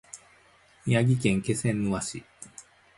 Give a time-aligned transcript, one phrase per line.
[0.87, 2.23] 宮城県気仙沼市